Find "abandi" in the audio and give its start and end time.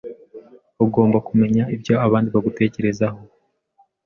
2.05-2.27